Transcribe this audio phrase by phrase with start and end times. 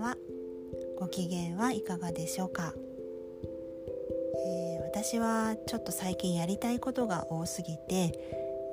[0.00, 0.16] は
[0.98, 2.74] ご機嫌はいかがでしょうか、
[4.46, 8.18] えー、私はちょっと最近やりたいことが多すぎて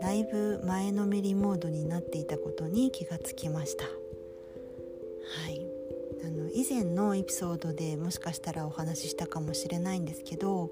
[0.02, 3.84] だいぶ前のめりモードになっていたことに気がつきました。
[3.84, 3.90] は
[5.50, 5.68] い。
[6.24, 10.72] あの以前のエピソードでもしかしたらお話ししたかもしれないんですけど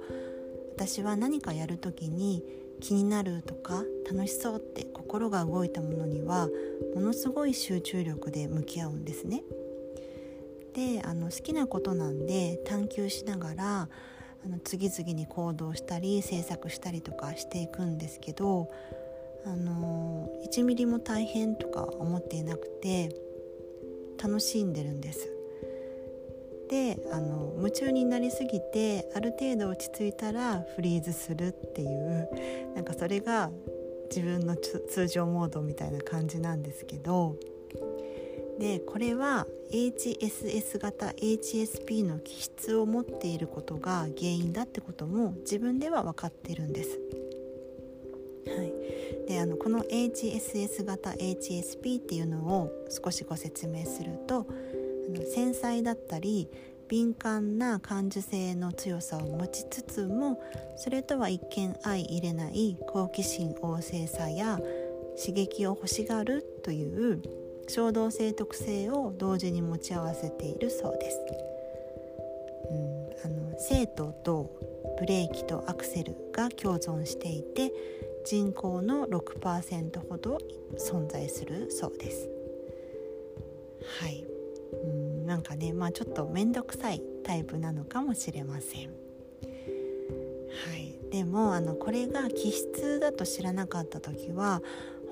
[0.75, 2.43] 私は何かやる時に
[2.81, 6.49] 気になるとか楽しそうって心が動いたものには
[6.93, 9.43] ものすごい集中力で向き合うんですね。
[10.75, 13.89] であの好きなことなんで探求しながら
[14.45, 18.69] あの次々に行動したり制作したりとかしていくんですけど
[19.45, 23.15] あの1ミリも大変とか思っていなくて
[24.21, 25.31] 楽しんでるんです。
[26.69, 32.27] であの夢中になりすぎてある程度落ち着いたらフリーズするっていう
[32.73, 33.51] なんかそれが
[34.09, 37.35] 自分の通常モードみたいな感じなんですけど
[38.59, 46.99] でこれは HSS 型 HSP の気質を持っていることが原因だってことも自分では分かってるんです。
[48.47, 56.47] はい、であのこの HSS 型 HSP っていうのを少しご説明するとあの繊細だったり
[56.87, 60.39] 敏感な感受性の強さを持ちつつも
[60.77, 64.59] それとは一見相入れない好奇心旺盛さや
[65.19, 67.21] 刺激を欲しがるという
[67.67, 71.19] 衝動性特性を同時に持ち合わせているそうです。
[72.69, 74.51] うん、あの生徒と
[74.99, 77.71] ブレーキとアクセルが共存していて
[78.25, 80.39] 人口の6%ほど
[80.77, 82.29] 存在するそうです。
[83.99, 84.25] はい、
[84.83, 88.89] うんなんかねまあちょっと面倒くさいタイプなのかもしれません。
[88.89, 94.61] はい、でもあのこれが気質だと知らなかった時は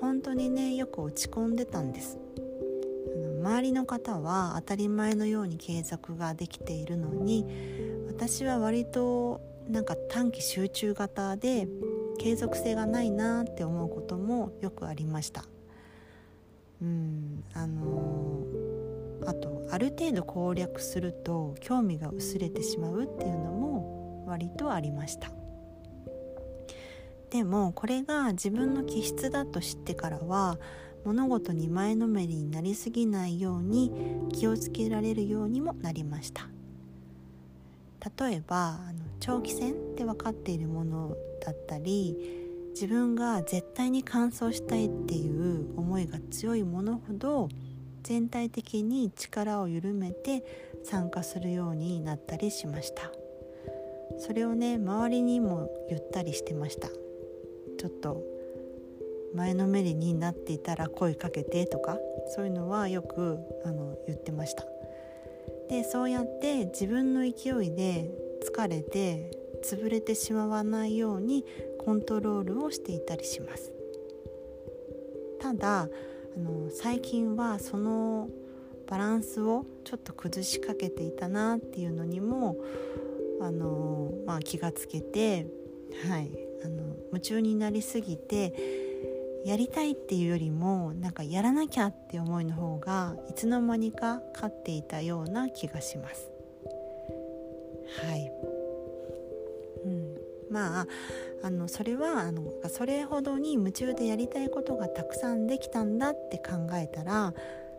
[0.00, 2.18] 本当にねよく落ち込んでたんです。
[3.44, 7.44] 周りの方は当たり前のように継続ができているのに
[8.08, 11.68] 私は割となんか短期集中型で
[12.18, 15.44] 継続性がないなって思うこともよくありました。
[16.80, 25.30] うんあのー、あとある程度攻略すると興味が薄れてしまうっていうのも割とありました。
[27.28, 30.58] でもこれが自分の気質だと知ってからは
[31.04, 33.92] 物事に前のめりになりすぎないように
[34.32, 36.48] 気をつけられるようにもなりました。
[38.18, 42.16] 例えばあの長期戦って分かっているものだったり
[42.74, 47.48] 自分が絶対に完走したいっていう思いが強いものほど
[48.02, 50.44] 全体的に力を緩めて
[50.82, 53.10] 参加するようになったりしました。
[54.18, 56.88] それをね周りにも言ったりしてました。
[57.78, 58.22] ちょっと
[59.34, 61.98] 前のめりになっていたら声かけてとか
[62.34, 64.64] そういうのはよくあの言ってました。
[65.68, 68.10] でそうやって自分の勢いで
[68.44, 69.30] 疲れて
[69.64, 71.44] 潰れてしまわないように
[71.78, 73.72] コントロールをしていたりします。
[75.40, 75.88] ただあ
[76.38, 78.28] の最近はその
[78.86, 82.56] バランスをちょっと崩しかけていたなっていうのにも
[83.40, 85.46] あの、まあ、気がつけて、
[86.08, 86.30] はい、
[86.64, 88.93] あの夢中になりすぎて
[89.44, 96.30] やりたいっていうよりもなんかやらなきゃって思いの方がいつの間にか勝っていたような気がします。
[98.02, 98.32] はい、
[99.84, 100.16] うん、
[100.50, 100.86] まあ
[101.42, 107.34] あのそれはあのそれほどに夢中でやりたいことがたくさんできたんだって考えたら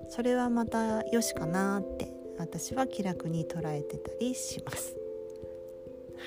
[0.10, 4.96] それはまたよしかなって私は気楽に捉えてたりします。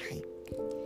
[0.09, 0.78] はい。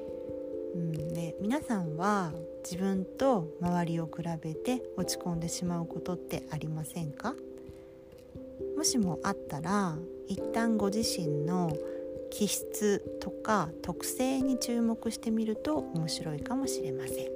[0.75, 2.33] うん、で皆さんは
[2.65, 7.35] 自分と周りを比べて落ち込んでしまうことってありませんか？
[8.77, 9.97] もしもあったら
[10.29, 11.77] 一旦ご自身の
[12.31, 17.29] 気質とか特性に注目してみると面白いかもしれません。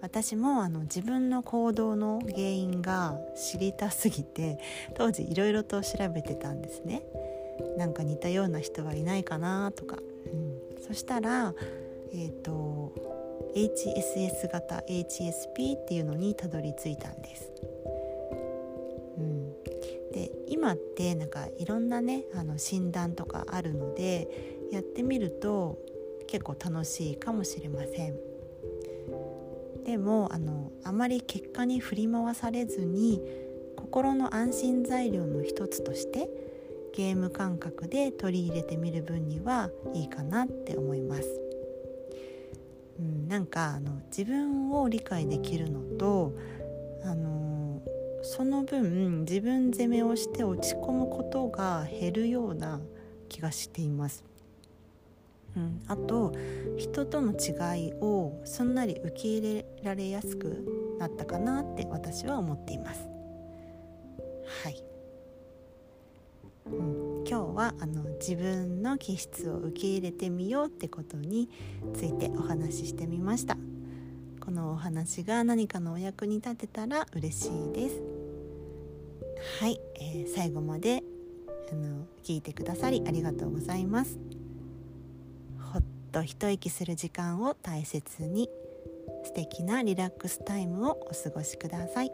[0.00, 4.58] 私もあの自分の行動の原因が知りたすぎて
[4.94, 7.02] 当時いろいろと調べてたんですね。
[7.76, 9.96] なんか似たような人はいないかなとか、
[10.32, 10.51] うん、
[10.86, 11.54] そしたら
[12.12, 12.92] えっ、ー、と
[13.54, 17.52] HSS 型 HSP っていうのにたどり着いたんです。
[19.18, 19.62] うん、
[20.12, 24.28] で今ってなんかいろんなねあの診断とかあるので
[24.72, 25.78] やってみると
[26.26, 28.16] 結構楽しいかもしれません
[29.84, 33.20] でもあのあまり結果に振り回されずに
[33.76, 36.28] 心の安心材料の一つとして
[36.92, 41.40] ゲーム感覚で取り入れてみる分にはいいかなって思います。
[42.98, 46.34] うん、なんかあの自分を理解できるのと
[47.04, 47.80] あの
[48.22, 52.80] その分自分責めをして落ち込むことが減るような
[53.28, 54.24] 気がしています。
[55.56, 56.32] うん、あと
[56.78, 63.08] 人との違いをすんなり受け入れられやすくなったかなって私は思っています。
[64.62, 64.82] はい、
[66.66, 71.48] うん、今日はあの自分の気質を受け入れてみようってことに
[71.94, 73.56] ついてお話ししてみました。
[74.40, 78.02] このお話が何かのお役に立てたら嬉しいです。
[79.60, 81.02] はい、えー、最後まで
[81.70, 84.18] あの聞いてくださりありがとうございます。
[85.58, 88.48] ほっと一息する時間を大切に
[89.24, 92.10] 素敵なリラックスタイムをお過ごしください。